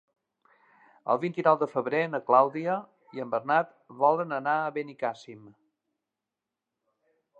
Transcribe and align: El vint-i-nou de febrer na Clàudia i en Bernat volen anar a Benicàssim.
El 1.15 1.19
vint-i-nou 1.23 1.59
de 1.63 1.67
febrer 1.73 1.99
na 2.13 2.21
Clàudia 2.29 2.77
i 3.19 3.23
en 3.25 3.35
Bernat 3.35 3.77
volen 4.01 4.35
anar 4.41 4.57
a 4.63 4.75
Benicàssim. 4.79 5.45